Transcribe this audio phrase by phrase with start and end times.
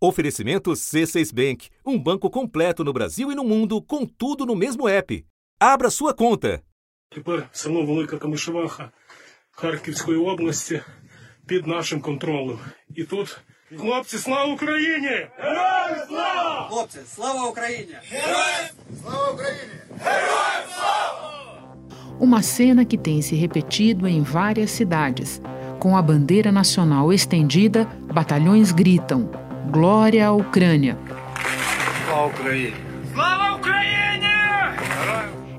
[0.00, 4.88] Oferecimento C6 Bank, um banco completo no Brasil e no mundo, com tudo no mesmo
[4.88, 5.24] app.
[5.60, 6.62] Abra sua conta.
[7.10, 8.90] Тепер село Велика Камишеваха
[9.50, 10.80] Харківської області
[11.46, 12.58] під нашим контролем.
[12.94, 13.40] І тут
[13.76, 15.26] хлопці, слава Україні!
[15.38, 16.68] Героям слава!
[16.70, 17.94] Хлопці, слава Україні!
[22.20, 25.40] Uma cena que tem se repetido em várias cidades.
[25.78, 29.30] Com a bandeira nacional estendida, batalhões gritam:
[29.71, 30.97] Glória à Ucrânia!
[33.13, 34.27] Слава Україні!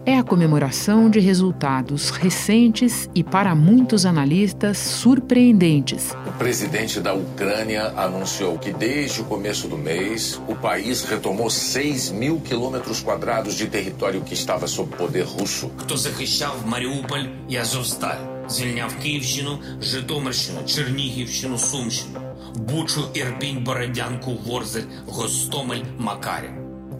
[0.06, 6.14] É a comemoração de resultados recentes e, para muitos analistas, surpreendentes.
[6.26, 12.10] O presidente da Ucrânia anunciou que desde o começo do mês o país retomou 6
[12.10, 15.70] mil quilômetros quadrados de território que estava sob poder russo.
[15.76, 22.20] хто захищав Маріуполь і Азовсталь, звільняв Київщину, Житомирщину, Чернігівщину, Сумщину,
[22.55, 26.51] Бучу, Ірпінь, Бородянку, Ворзель, Гостомель, Макарів,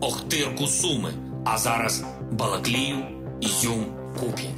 [0.02, 1.13] Охтирку, Суми,
[1.45, 2.97] а зараз Балаклію,
[3.41, 3.98] Ізюм.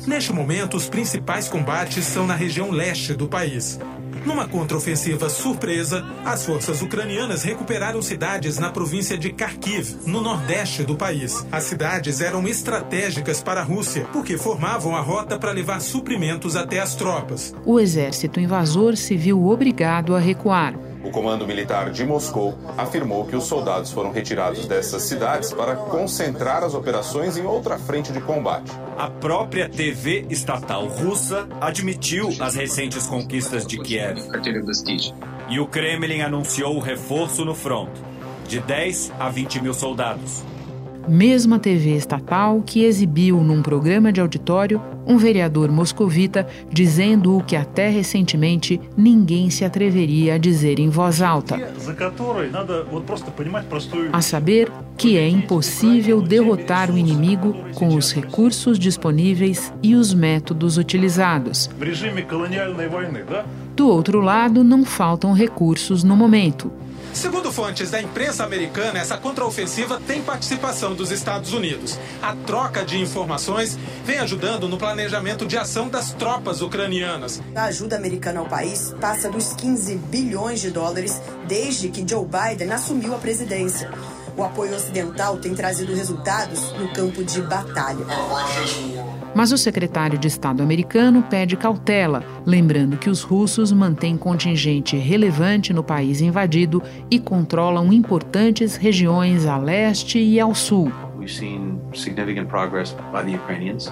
[0.08, 3.80] Neste momento, os principais combates são na região leste do país.
[4.26, 10.96] Numa contraofensiva surpresa, as forças ucranianas recuperaram cidades na província de Kharkiv, no nordeste do
[10.96, 11.46] país.
[11.52, 16.80] As cidades eram estratégicas para a Rússia, porque formavam a rota para levar suprimentos até
[16.80, 17.54] as tropas.
[17.66, 20.76] O exército invasor se viu obrigado a recuar.
[21.04, 26.64] O comando militar de Moscou afirmou que os soldados foram retirados dessas cidades para concentrar
[26.64, 28.72] as operações em outra frente de combate.
[28.98, 34.20] A própria TV estatal russa admitiu as recentes conquistas de Kiev.
[35.50, 37.90] E o Kremlin anunciou o reforço no front,
[38.48, 40.44] de 10 a 20 mil soldados.
[41.08, 44.80] Mesma TV estatal que exibiu num programa de auditório
[45.12, 51.22] um vereador moscovita dizendo o que até recentemente ninguém se atreveria a dizer em voz
[51.22, 51.58] alta.
[54.14, 60.78] A saber que é impossível derrotar o inimigo com os recursos disponíveis e os métodos
[60.78, 61.70] utilizados.
[63.76, 66.72] Do outro lado, não faltam recursos no momento.
[67.14, 72.00] Segundo fontes da imprensa americana, essa contraofensiva tem participação dos Estados Unidos.
[72.22, 77.42] A troca de informações vem ajudando no planejamento de ação das tropas ucranianas.
[77.54, 82.72] A ajuda americana ao país passa dos 15 bilhões de dólares desde que Joe Biden
[82.72, 83.92] assumiu a presidência.
[84.38, 88.06] O apoio ocidental tem trazido resultados no campo de batalha.
[89.34, 95.72] Mas o secretário de Estado americano pede cautela, lembrando que os russos mantêm contingente relevante
[95.72, 100.92] no país invadido e controlam importantes regiões a leste e ao sul.
[101.18, 103.92] We've seen significant progress by the Ukrainians.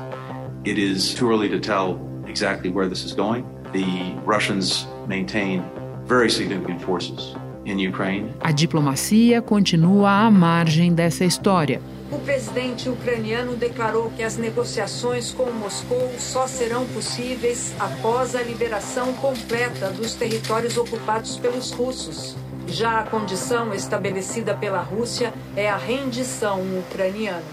[0.66, 3.46] It is too early to tell exactly where this is going.
[3.72, 5.64] The Russians maintain
[6.06, 7.36] very significant forces
[7.66, 8.34] in Ukraine.
[8.42, 11.80] A diplomacia continua à margem dessa história.
[12.12, 19.14] O presidente ucraniano declarou que as negociações com Moscou só serão possíveis após a liberação
[19.14, 22.36] completa dos territórios ocupados pelos russos.
[22.68, 27.44] Já a condição estabelecida pela Rússia é a rendição ucraniana.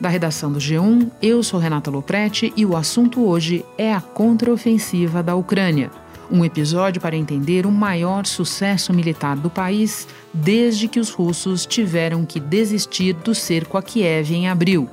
[0.00, 5.22] Da redação do G1, eu sou Renata Loprete e o assunto hoje é a contraofensiva
[5.22, 5.90] da Ucrânia.
[6.30, 12.26] Um episódio para entender o maior sucesso militar do país desde que os russos tiveram
[12.26, 14.90] que desistir do cerco a Kiev em abril.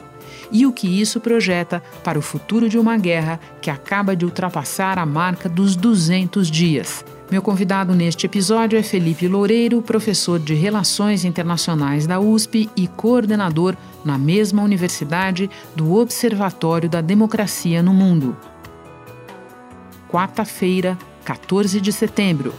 [0.50, 4.98] E o que isso projeta para o futuro de uma guerra que acaba de ultrapassar
[4.98, 7.04] a marca dos 200 dias.
[7.30, 13.76] Meu convidado neste episódio é Felipe Loureiro, professor de Relações Internacionais da USP e coordenador
[14.06, 18.38] na mesma universidade do Observatório da Democracia no Mundo.
[20.08, 22.54] Quarta-feira, 14 de setembro.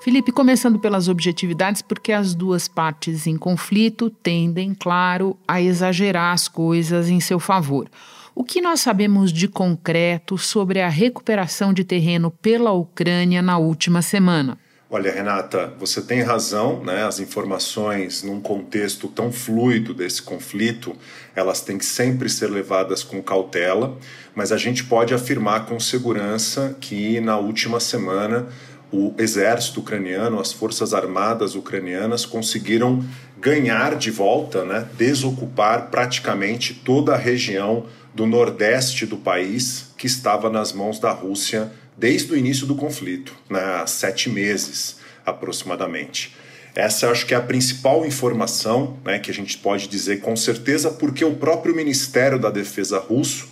[0.00, 6.48] Felipe, começando pelas objetividades, porque as duas partes em conflito tendem, claro, a exagerar as
[6.48, 7.88] coisas em seu favor.
[8.34, 14.02] O que nós sabemos de concreto sobre a recuperação de terreno pela Ucrânia na última
[14.02, 14.58] semana?
[14.90, 17.04] Olha, Renata, você tem razão, né?
[17.04, 20.96] As informações num contexto tão fluido desse conflito,
[21.36, 23.98] elas têm que sempre ser levadas com cautela,
[24.34, 28.48] mas a gente pode afirmar com segurança que na última semana
[28.90, 33.04] o exército ucraniano, as forças armadas ucranianas conseguiram
[33.38, 37.84] ganhar de volta, né, desocupar praticamente toda a região
[38.14, 43.34] do nordeste do país que estava nas mãos da Rússia desde o início do conflito,
[43.50, 44.96] né, sete meses
[45.26, 46.36] aproximadamente.
[46.74, 50.90] Essa acho que é a principal informação né, que a gente pode dizer com certeza,
[50.90, 53.48] porque o próprio Ministério da Defesa russo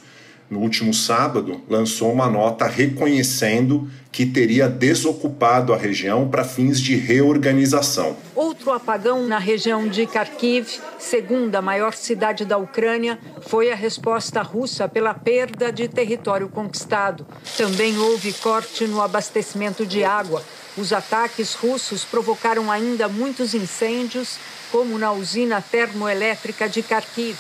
[0.48, 6.96] no último sábado, lançou uma nota reconhecendo que teria desocupado a região para fins de
[6.96, 8.16] reorganização.
[8.34, 14.88] Outro apagão na região de Kharkiv, segunda maior cidade da Ucrânia, foi a resposta russa
[14.88, 17.26] pela perda de território conquistado.
[17.56, 20.42] Também houve corte no abastecimento de água.
[20.78, 24.38] Os ataques russos provocaram ainda muitos incêndios,
[24.70, 27.37] como na usina termoelétrica de Kharkiv.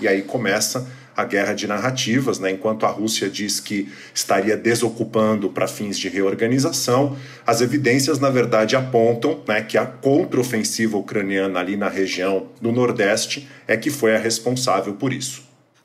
[0.00, 2.50] E aí começa a guerra de narrativas, né?
[2.50, 7.16] enquanto a Rússia diz que estaria desocupando para fins de reorganização,
[7.46, 13.48] as evidências, na verdade, apontam né, que a contraofensiva ucraniana ali na região do Nordeste
[13.66, 15.44] é que foi a responsável por isso.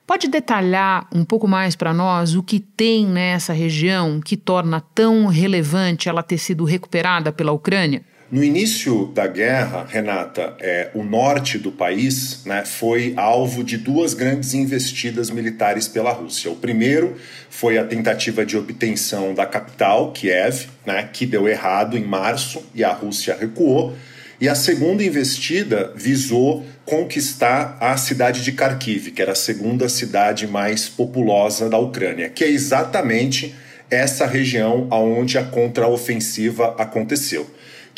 [0.10, 5.28] Pode detalhar um pouco mais para nós o que tem nessa região que torna tão
[5.28, 8.04] relevante ela ter sido recuperada pela Ucrânia?
[8.32, 14.14] No início da guerra, Renata, é, o norte do país né, foi alvo de duas
[14.14, 16.52] grandes investidas militares pela Rússia.
[16.52, 17.18] O primeiro
[17.50, 22.84] foi a tentativa de obtenção da capital, Kiev, né, que deu errado em março e
[22.84, 23.96] a Rússia recuou.
[24.40, 30.46] E a segunda investida visou conquistar a cidade de Kharkiv, que era a segunda cidade
[30.46, 33.56] mais populosa da Ucrânia, que é exatamente
[33.90, 37.50] essa região onde a contraofensiva aconteceu.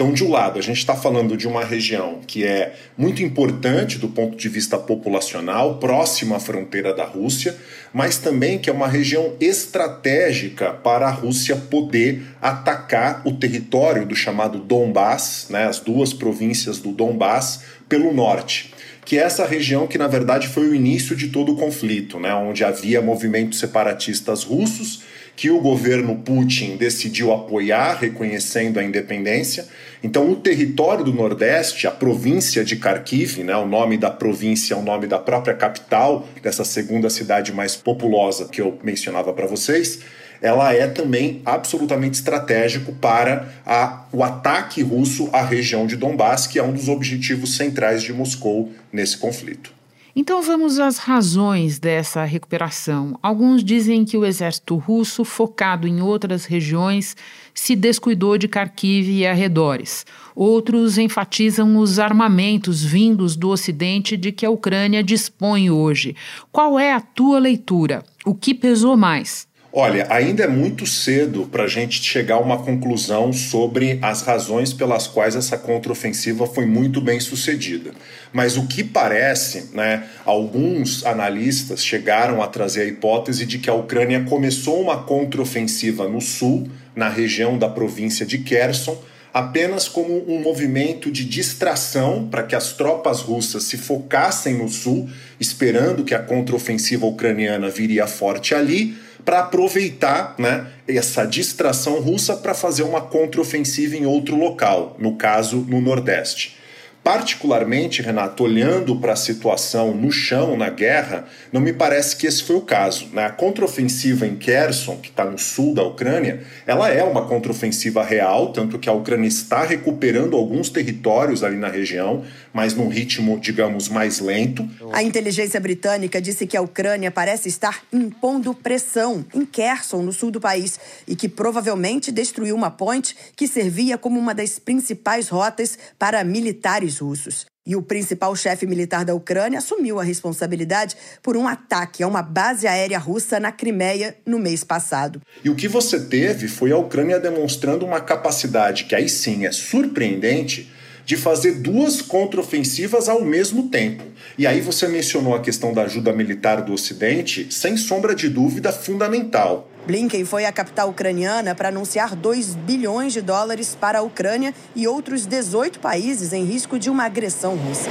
[0.01, 3.99] Então, de um lado, a gente está falando de uma região que é muito importante
[3.99, 7.55] do ponto de vista populacional, próxima à fronteira da Rússia,
[7.93, 14.15] mas também que é uma região estratégica para a Rússia poder atacar o território do
[14.15, 18.70] chamado Donbass, né, as duas províncias do Donbass, pelo norte
[19.05, 22.33] que é essa região que na verdade foi o início de todo o conflito, né,
[22.33, 25.03] onde havia movimentos separatistas russos
[25.35, 29.67] que o governo Putin decidiu apoiar, reconhecendo a independência.
[30.03, 34.77] Então, o território do Nordeste, a província de Kharkiv, né, o nome da província é
[34.77, 39.99] o nome da própria capital, dessa segunda cidade mais populosa que eu mencionava para vocês,
[40.41, 46.57] ela é também absolutamente estratégico para a, o ataque russo à região de Donbass, que
[46.57, 49.71] é um dos objetivos centrais de Moscou nesse conflito.
[50.13, 53.17] Então vamos às razões dessa recuperação.
[53.23, 57.15] Alguns dizem que o exército russo, focado em outras regiões,
[57.53, 60.05] se descuidou de Kharkiv e arredores.
[60.35, 66.13] Outros enfatizam os armamentos vindos do Ocidente de que a Ucrânia dispõe hoje.
[66.51, 68.03] Qual é a tua leitura?
[68.25, 69.47] O que pesou mais?
[69.73, 74.73] Olha, ainda é muito cedo para a gente chegar a uma conclusão sobre as razões
[74.73, 77.91] pelas quais essa contraofensiva foi muito bem sucedida.
[78.33, 83.73] Mas o que parece, né, alguns analistas chegaram a trazer a hipótese de que a
[83.73, 89.01] Ucrânia começou uma contraofensiva no sul, na região da província de Kherson,
[89.33, 95.09] apenas como um movimento de distração para que as tropas russas se focassem no sul,
[95.39, 102.53] esperando que a contraofensiva ucraniana viria forte ali para aproveitar né, essa distração russa para
[102.53, 106.61] fazer uma contraofensiva em outro local, no caso no Nordeste.
[107.03, 112.43] Particularmente, Renato, olhando para a situação no chão, na guerra, não me parece que esse
[112.43, 113.07] foi o caso.
[113.11, 113.25] Né?
[113.25, 118.53] A contraofensiva em Kherson, que está no sul da Ucrânia, ela é uma contraofensiva real,
[118.53, 122.23] tanto que a Ucrânia está recuperando alguns territórios ali na região,
[122.53, 124.67] mas num ritmo, digamos, mais lento.
[124.91, 130.31] A inteligência britânica disse que a Ucrânia parece estar impondo pressão em Kherson, no sul
[130.31, 135.77] do país, e que provavelmente destruiu uma ponte que servia como uma das principais rotas
[135.97, 137.45] para militares russos.
[137.63, 142.23] E o principal chefe militar da Ucrânia assumiu a responsabilidade por um ataque a uma
[142.23, 145.21] base aérea russa na Crimeia no mês passado.
[145.43, 149.51] E o que você teve foi a Ucrânia demonstrando uma capacidade que aí sim é
[149.51, 150.71] surpreendente
[151.05, 154.03] de fazer duas contraofensivas ao mesmo tempo.
[154.37, 158.71] E aí você mencionou a questão da ajuda militar do Ocidente, sem sombra de dúvida
[158.71, 159.69] fundamental.
[159.85, 164.87] Blinken foi à capital ucraniana para anunciar 2 bilhões de dólares para a Ucrânia e
[164.87, 167.89] outros 18 países em risco de uma agressão russa.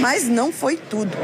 [0.00, 1.16] Mas não foi tudo.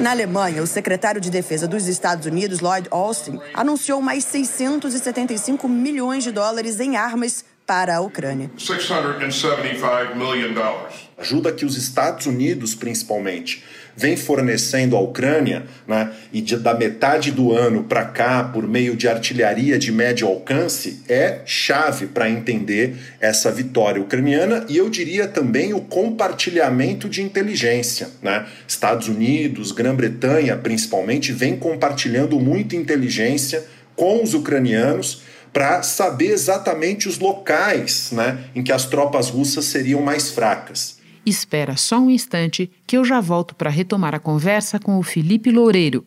[0.00, 6.24] Na Alemanha, o secretário de Defesa dos Estados Unidos, Lloyd Austin, anunciou mais 675 milhões
[6.24, 8.50] de dólares em armas para a Ucrânia.
[8.58, 10.92] 675 million dollars.
[11.16, 13.62] Ajuda que os Estados Unidos, principalmente,
[13.96, 18.96] vem fornecendo à Ucrânia, né, e de, da metade do ano para cá, por meio
[18.96, 25.28] de artilharia de médio alcance, é chave para entender essa vitória ucraniana e eu diria
[25.28, 28.08] também o compartilhamento de inteligência.
[28.20, 28.46] Né?
[28.66, 37.18] Estados Unidos, Grã-Bretanha, principalmente, vem compartilhando muita inteligência com os ucranianos para saber exatamente os
[37.18, 40.98] locais né, em que as tropas russas seriam mais fracas.
[41.24, 45.50] Espera só um instante que eu já volto para retomar a conversa com o Felipe
[45.50, 46.06] Loureiro.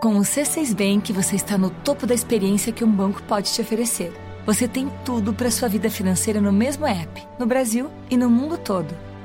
[0.00, 3.60] Com o C6 Bank, você está no topo da experiência que um banco pode te
[3.60, 4.12] oferecer.
[4.46, 8.56] Você tem tudo para sua vida financeira no mesmo app, no Brasil e no mundo
[8.56, 9.09] todo.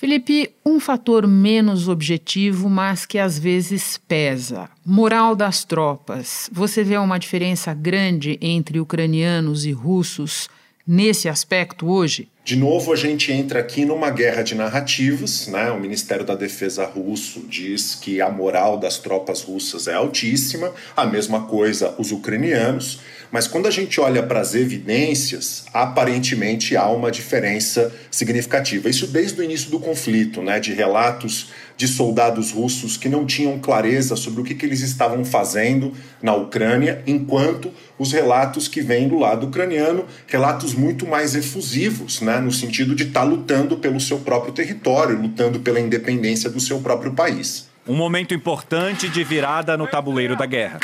[0.00, 4.66] Felipe, um fator menos objetivo, mas que às vezes pesa.
[4.82, 6.48] Moral das tropas.
[6.50, 10.48] Você vê uma diferença grande entre ucranianos e russos
[10.86, 12.30] nesse aspecto hoje?
[12.42, 15.46] De novo, a gente entra aqui numa guerra de narrativas.
[15.48, 15.70] Né?
[15.70, 21.04] O Ministério da Defesa russo diz que a moral das tropas russas é altíssima, a
[21.04, 23.00] mesma coisa os ucranianos.
[23.30, 28.88] Mas quando a gente olha para as evidências, aparentemente há uma diferença significativa.
[28.88, 33.58] Isso desde o início do conflito, né, de relatos de soldados russos que não tinham
[33.58, 39.08] clareza sobre o que, que eles estavam fazendo na Ucrânia, enquanto os relatos que vêm
[39.08, 44.00] do lado ucraniano, relatos muito mais efusivos, né, no sentido de estar tá lutando pelo
[44.00, 47.70] seu próprio território, lutando pela independência do seu próprio país.
[47.88, 50.80] Um momento importante de virada no tabuleiro da guerra.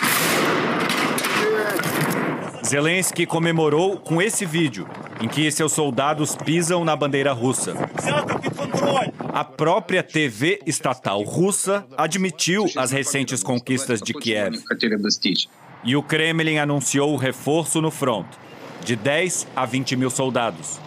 [2.67, 4.89] Zelensky comemorou com esse vídeo,
[5.23, 7.75] em que seus soldados pisam na bandeira russa.
[9.33, 14.59] A própria TV estatal russa admitiu as recentes conquistas de Kiev.
[15.85, 18.27] E o Kremlin anunciou o reforço no front,
[18.85, 20.81] de 10 a 20 mil soldados.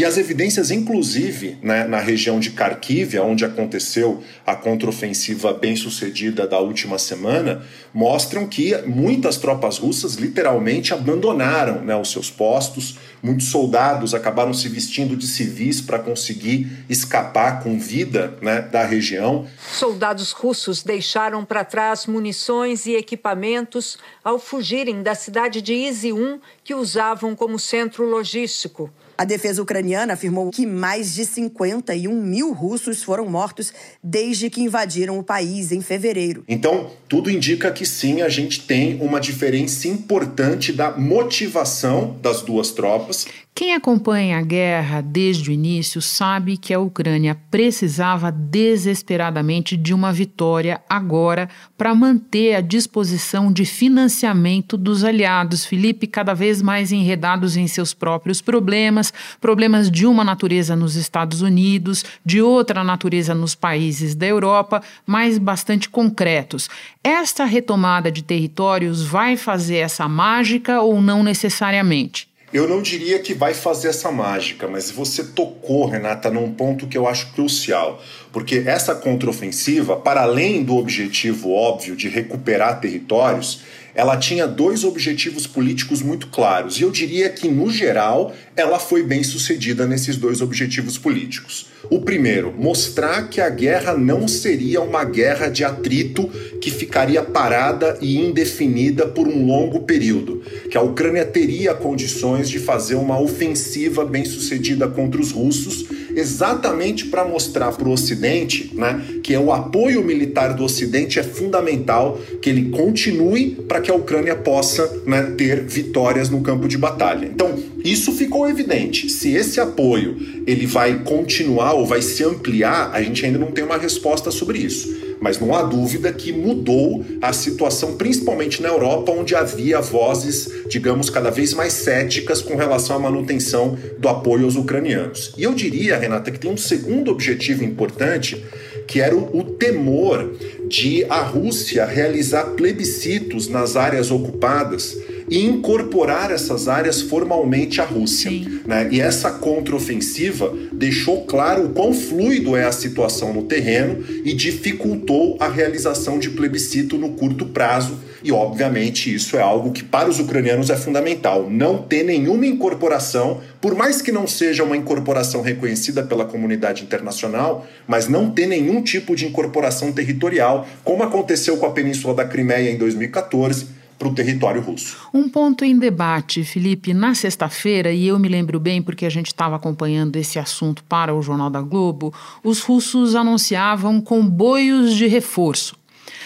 [0.00, 6.58] E as evidências, inclusive, né, na região de Kharkiv, onde aconteceu a contraofensiva bem-sucedida da
[6.58, 14.14] última semana, mostram que muitas tropas russas literalmente abandonaram né, os seus postos, muitos soldados
[14.14, 19.46] acabaram se vestindo de civis para conseguir escapar com vida né, da região.
[19.70, 26.72] Soldados russos deixaram para trás munições e equipamentos ao fugirem da cidade de Izium, que
[26.72, 28.90] usavam como centro logístico.
[29.20, 33.70] A defesa ucraniana afirmou que mais de 51 mil russos foram mortos
[34.02, 36.42] desde que invadiram o país em fevereiro.
[36.48, 42.70] Então, tudo indica que sim, a gente tem uma diferença importante da motivação das duas
[42.70, 43.26] tropas.
[43.54, 50.14] Quem acompanha a guerra desde o início sabe que a Ucrânia precisava desesperadamente de uma
[50.14, 51.46] vitória agora
[51.76, 55.66] para manter a disposição de financiamento dos aliados.
[55.66, 59.09] Felipe, cada vez mais enredados em seus próprios problemas,
[59.40, 65.38] problemas de uma natureza nos Estados Unidos, de outra natureza nos países da Europa, mas
[65.38, 66.68] bastante concretos.
[67.02, 72.30] Esta retomada de territórios vai fazer essa mágica ou não necessariamente?
[72.52, 76.98] Eu não diria que vai fazer essa mágica, mas você tocou, Renata, num ponto que
[76.98, 78.02] eu acho crucial.
[78.32, 83.60] Porque essa contraofensiva, para além do objetivo óbvio de recuperar territórios,
[84.00, 86.80] ela tinha dois objetivos políticos muito claros.
[86.80, 91.66] E eu diria que, no geral, ela foi bem sucedida nesses dois objetivos políticos.
[91.90, 96.28] O primeiro, mostrar que a guerra não seria uma guerra de atrito
[96.62, 102.58] que ficaria parada e indefinida por um longo período, que a Ucrânia teria condições de
[102.58, 109.02] fazer uma ofensiva bem sucedida contra os russos exatamente para mostrar para o Ocidente né,
[109.22, 114.34] que o apoio militar do Ocidente é fundamental, que ele continue para que a Ucrânia
[114.34, 117.26] possa né, ter vitórias no campo de batalha.
[117.26, 119.08] Então, isso ficou evidente.
[119.08, 123.64] Se esse apoio ele vai continuar ou vai se ampliar, a gente ainda não tem
[123.64, 129.12] uma resposta sobre isso mas não há dúvida que mudou a situação, principalmente na Europa,
[129.12, 134.56] onde havia vozes, digamos, cada vez mais céticas com relação à manutenção do apoio aos
[134.56, 135.32] ucranianos.
[135.36, 138.42] E eu diria, Renata, que tem um segundo objetivo importante,
[138.86, 140.34] que era o, o temor
[140.66, 144.96] de a Rússia realizar plebiscitos nas áreas ocupadas
[145.30, 148.30] e incorporar essas áreas formalmente à Rússia.
[148.66, 148.88] Né?
[148.90, 155.36] E essa contraofensiva deixou claro o quão fluido é a situação no terreno e dificultou
[155.38, 157.98] a realização de plebiscito no curto prazo.
[158.22, 161.48] E, obviamente, isso é algo que para os ucranianos é fundamental.
[161.48, 167.66] Não ter nenhuma incorporação, por mais que não seja uma incorporação reconhecida pela comunidade internacional,
[167.88, 172.70] mas não ter nenhum tipo de incorporação territorial, como aconteceu com a Península da Crimeia
[172.70, 174.96] em 2014 para o território russo.
[175.12, 179.26] Um ponto em debate, Felipe, na sexta-feira, e eu me lembro bem porque a gente
[179.26, 182.10] estava acompanhando esse assunto para o Jornal da Globo,
[182.42, 185.76] os russos anunciavam comboios de reforço.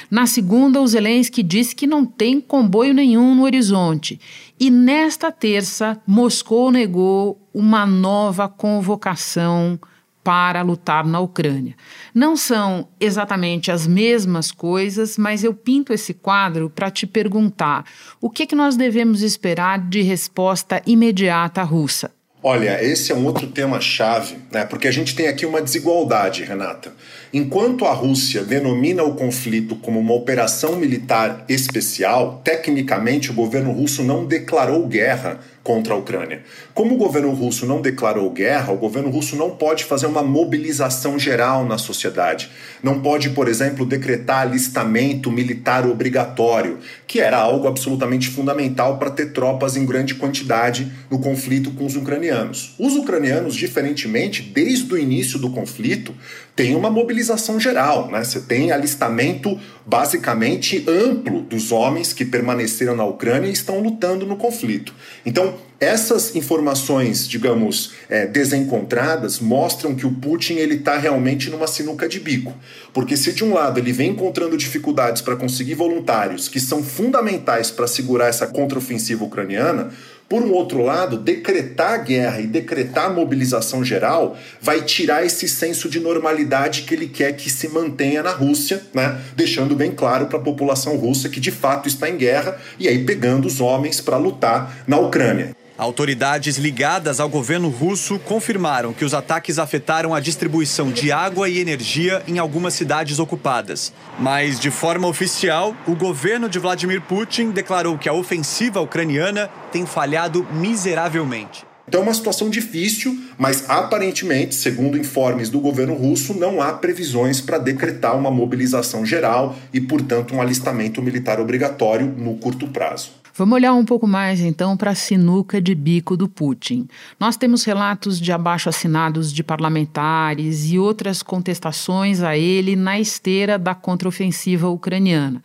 [0.09, 4.21] Na segunda, o Zelensky disse que não tem comboio nenhum no horizonte.
[4.61, 9.81] E nesta terça, Moscou negou uma nova convocação
[10.25, 11.77] para lutar na Ucrânia.
[12.15, 17.85] Não são exatamente as mesmas coisas, mas eu pinto esse quadro para te perguntar
[18.21, 22.11] o que, que nós devemos esperar de resposta imediata russa.
[22.47, 24.67] Olha, esse é um outro tema chave, né?
[24.67, 26.93] Porque a gente tem aqui uma desigualdade, Renata.
[27.33, 34.05] Enquanto a Rússia denomina o conflito como uma operação militar especial, tecnicamente o governo russo
[34.05, 36.43] não declarou guerra contra a Ucrânia.
[36.75, 41.19] Como o governo russo não declarou guerra, o governo russo não pode fazer uma mobilização
[41.19, 42.51] geral na sociedade.
[42.83, 49.33] Não pode, por exemplo, decretar alistamento militar obrigatório, que era algo absolutamente fundamental para ter
[49.33, 52.75] tropas em grande quantidade no conflito com os ucranianos.
[52.79, 56.15] Os ucranianos, diferentemente, desde o início do conflito,
[56.55, 58.11] têm uma mobilização geral.
[58.11, 58.23] Né?
[58.23, 64.37] Você tem alistamento basicamente amplo dos homens que permaneceram na Ucrânia e estão lutando no
[64.37, 64.95] conflito.
[65.25, 72.09] Então, essas informações, digamos, é, desencontradas, mostram que o Putin ele está realmente numa sinuca
[72.09, 72.55] de bico.
[72.93, 77.71] Porque se de um lado ele vem encontrando dificuldades para conseguir voluntários que são fundamentais
[77.71, 79.91] para segurar essa contraofensiva ucraniana,
[80.29, 86.01] por um outro lado, decretar guerra e decretar mobilização geral vai tirar esse senso de
[86.01, 89.21] normalidade que ele quer que se mantenha na Rússia, né?
[89.37, 93.05] deixando bem claro para a população russa que de fato está em guerra e aí
[93.05, 95.55] pegando os homens para lutar na Ucrânia.
[95.77, 101.59] Autoridades ligadas ao governo russo confirmaram que os ataques afetaram a distribuição de água e
[101.59, 103.93] energia em algumas cidades ocupadas.
[104.17, 109.85] Mas, de forma oficial, o governo de Vladimir Putin declarou que a ofensiva ucraniana tem
[109.85, 111.65] falhado miseravelmente.
[111.89, 117.41] Então é uma situação difícil, mas aparentemente, segundo informes do governo russo, não há previsões
[117.41, 123.24] para decretar uma mobilização geral e, portanto, um alistamento militar obrigatório no curto prazo.
[123.37, 126.87] Vamos olhar um pouco mais então para a sinuca de bico do Putin.
[127.19, 133.75] Nós temos relatos de abaixo-assinados de parlamentares e outras contestações a ele na esteira da
[133.75, 135.43] contraofensiva ucraniana.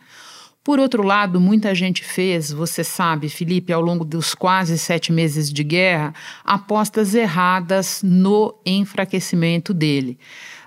[0.62, 5.52] Por outro lado, muita gente fez, você sabe, Felipe, ao longo dos quase sete meses
[5.52, 10.16] de guerra, apostas erradas no enfraquecimento dele.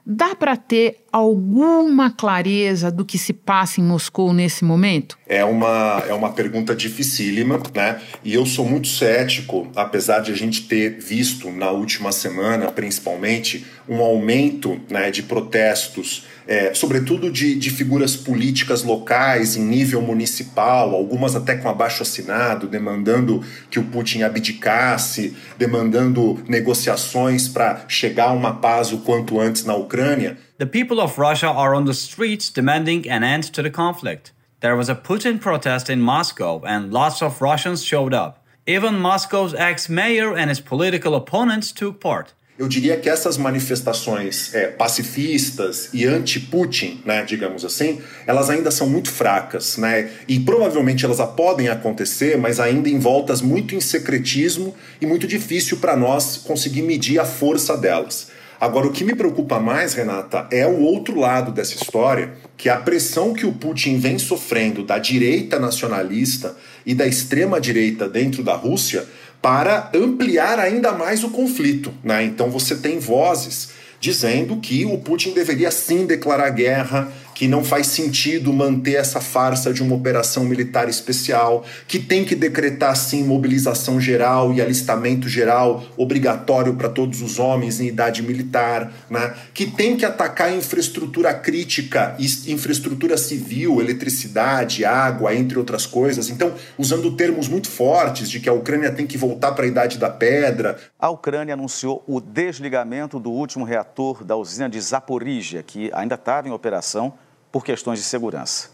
[0.05, 5.15] Dá para ter alguma clareza do que se passa em Moscou nesse momento?
[5.27, 8.01] É uma, é uma pergunta dificílima, né?
[8.23, 13.63] E eu sou muito cético, apesar de a gente ter visto na última semana, principalmente,
[13.87, 20.93] um aumento né, de protestos é, sobretudo de, de figuras políticas locais em nível municipal,
[20.93, 28.33] algumas até com abaixo assinado, demandando que o Putin abdicasse, demandando negociações para chegar a
[28.33, 30.37] uma paz o quanto antes na Ucrânia.
[30.59, 34.31] The people of Russia are on the streets demanding an end to the conflict.
[34.61, 38.39] There was a Putin protest in Moscow and lots of Russians showed up.
[38.65, 42.33] Even Moscow's ex-mayor and his political opponents took part.
[42.57, 48.87] Eu diria que essas manifestações é, pacifistas e anti-Putin, né, digamos assim, elas ainda são
[48.87, 55.05] muito fracas, né, e provavelmente elas podem acontecer, mas ainda envoltas muito em secretismo e
[55.05, 58.31] muito difícil para nós conseguir medir a força delas.
[58.63, 62.71] Agora, o que me preocupa mais, Renata, é o outro lado dessa história, que é
[62.71, 68.41] a pressão que o Putin vem sofrendo da direita nacionalista e da extrema direita dentro
[68.41, 69.05] da Rússia
[69.41, 71.93] para ampliar ainda mais o conflito.
[72.01, 72.23] Né?
[72.23, 77.87] Então você tem vozes dizendo que o Putin deveria sim declarar guerra, que não faz
[77.87, 83.99] sentido manter essa farsa de uma operação militar especial, que tem que decretar sim mobilização
[83.99, 89.33] geral e alistamento geral obrigatório para todos os homens em idade militar, né?
[89.53, 92.15] que tem que atacar infraestrutura crítica,
[92.47, 96.29] infraestrutura civil, eletricidade, água, entre outras coisas.
[96.29, 99.97] Então, usando termos muito fortes de que a Ucrânia tem que voltar para a idade
[99.97, 100.77] da pedra.
[100.99, 106.47] A Ucrânia anunciou o desligamento do último reator da usina de Zaporizhia, que ainda estava
[106.47, 107.13] em operação
[107.53, 108.71] por questões de segurança.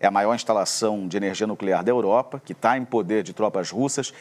[0.00, 3.70] É a maior instalação de energia nuclear da Europa, que está em poder de tropas
[3.70, 4.12] russas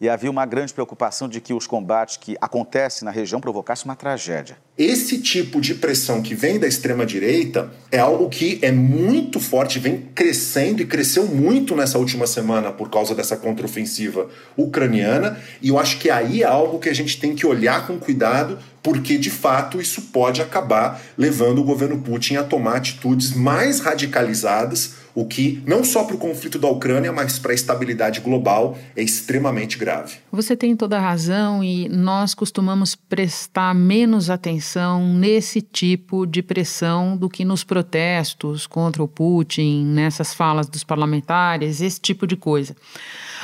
[0.00, 3.94] e havia uma grande preocupação de que os combates que acontecem na região provocassem uma
[3.94, 4.56] tragédia.
[4.78, 10.08] Esse tipo de pressão que vem da extrema-direita é algo que é muito forte, vem
[10.14, 15.98] crescendo e cresceu muito nessa última semana por causa dessa contraofensiva ucraniana, e eu acho
[15.98, 19.78] que aí é algo que a gente tem que olhar com cuidado, porque de fato
[19.78, 25.82] isso pode acabar levando o governo Putin a tomar atitudes mais radicalizadas o que, não
[25.82, 30.18] só para o conflito da Ucrânia, mas para a estabilidade global, é extremamente grave.
[30.30, 37.16] Você tem toda a razão e nós costumamos prestar menos atenção nesse tipo de pressão
[37.16, 42.76] do que nos protestos contra o Putin, nessas falas dos parlamentares, esse tipo de coisa.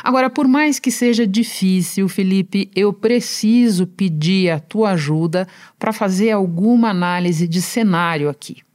[0.02, 5.48] Agora, por mais que seja difícil, Felipe, eu preciso pedir a tua ajuda
[5.79, 8.65] para fazer alguma análise de cenário aqui.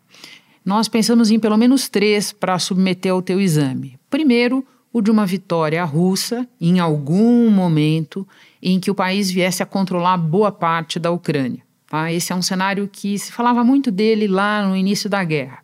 [0.64, 4.00] Nós pensamos em pelo menos três para submeter ao teu exame.
[4.10, 8.28] Primeiro, o de uma vitória russa em algum momento
[8.62, 11.64] em que o país viesse a controlar boa parte da Ucrânia.
[11.88, 12.12] Tá?
[12.12, 15.60] Esse é um cenário que se falava muito dele lá no início da guerra.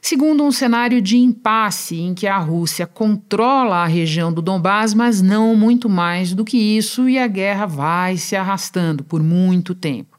[0.00, 5.20] Segundo, um cenário de impasse em que a Rússia controla a região do Donbás, mas
[5.20, 10.17] não muito mais do que isso, e a guerra vai se arrastando por muito tempo.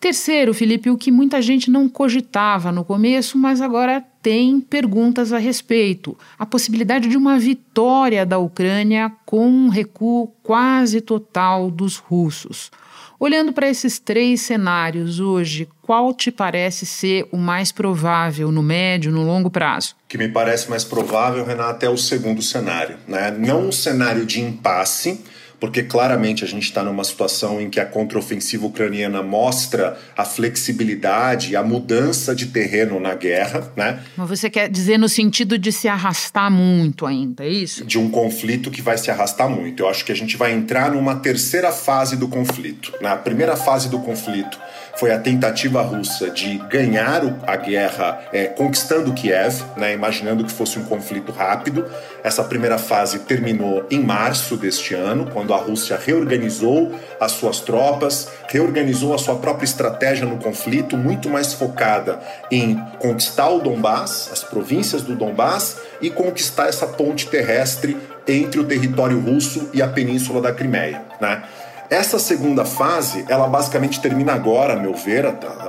[0.00, 5.36] Terceiro, Felipe, o que muita gente não cogitava no começo, mas agora tem perguntas a
[5.36, 12.70] respeito: a possibilidade de uma vitória da Ucrânia com um recuo quase total dos russos.
[13.18, 19.12] Olhando para esses três cenários hoje, qual te parece ser o mais provável no médio,
[19.12, 19.94] no longo prazo?
[20.06, 22.96] O que me parece mais provável, Renata, é o segundo cenário.
[23.06, 23.30] Né?
[23.32, 25.22] Não um cenário de impasse,
[25.60, 31.54] porque claramente a gente está numa situação em que a contraofensiva ucraniana mostra a flexibilidade,
[31.54, 34.00] a mudança de terreno na guerra, né?
[34.16, 37.84] Mas você quer dizer no sentido de se arrastar muito ainda, é isso?
[37.84, 39.82] De um conflito que vai se arrastar muito.
[39.82, 42.92] Eu acho que a gente vai entrar numa terceira fase do conflito.
[43.00, 44.58] Na primeira fase do conflito
[45.00, 50.78] foi a tentativa russa de ganhar a guerra é, conquistando Kiev, né, imaginando que fosse
[50.78, 51.86] um conflito rápido.
[52.22, 58.28] Essa primeira fase terminou em março deste ano, quando a Rússia reorganizou as suas tropas,
[58.46, 64.44] reorganizou a sua própria estratégia no conflito, muito mais focada em conquistar o Donbás, as
[64.44, 67.96] províncias do Donbás, e conquistar essa ponte terrestre
[68.28, 71.02] entre o território russo e a península da Crimeia.
[71.18, 71.42] Né?
[71.90, 75.24] Essa segunda fase, ela basicamente termina agora, a meu ver,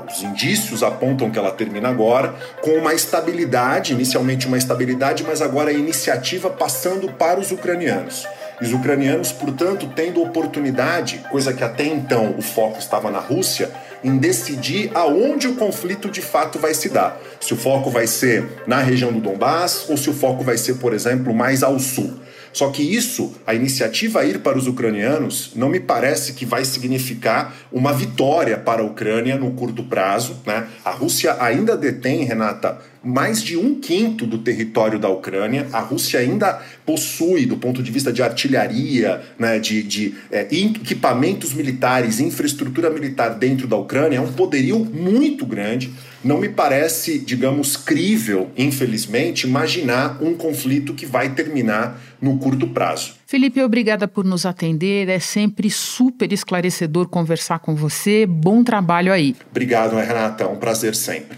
[0.08, 5.72] os indícios apontam que ela termina agora, com uma estabilidade, inicialmente uma estabilidade, mas agora
[5.72, 8.28] a iniciativa passando para os ucranianos.
[8.62, 13.72] Os ucranianos, portanto, tendo oportunidade, coisa que até então o foco estava na Rússia,
[14.04, 17.20] em decidir aonde o conflito de fato vai se dar.
[17.40, 20.76] Se o foco vai ser na região do Donbás ou se o foco vai ser,
[20.76, 22.21] por exemplo, mais ao sul.
[22.54, 26.66] Só que isso, a iniciativa a ir para os ucranianos, não me parece que vai
[26.66, 30.38] significar uma vitória para a Ucrânia no curto prazo.
[30.46, 30.68] Né?
[30.84, 35.68] A Rússia ainda detém, Renata, mais de um quinto do território da Ucrânia.
[35.72, 41.54] A Rússia ainda possui, do ponto de vista de artilharia, né, de, de é, equipamentos
[41.54, 45.92] militares, infraestrutura militar dentro da Ucrânia, é um poderio muito grande.
[46.24, 53.16] Não me parece, digamos, crível, infelizmente, imaginar um conflito que vai terminar no curto prazo.
[53.26, 55.10] Felipe, obrigada por nos atender.
[55.10, 58.26] É sempre super esclarecedor conversar com você.
[58.28, 59.36] Bom trabalho aí.
[59.50, 60.44] Obrigado, Renata.
[60.44, 61.38] É um prazer sempre.